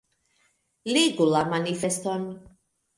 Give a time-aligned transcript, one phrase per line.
[0.95, 2.29] Legu la manifeston.